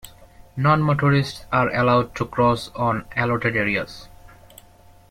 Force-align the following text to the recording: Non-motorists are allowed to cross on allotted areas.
Non-motorists 0.57 1.45
are 1.51 1.69
allowed 1.69 2.15
to 2.15 2.25
cross 2.25 2.69
on 2.69 3.05
allotted 3.15 3.55
areas. 3.55 4.07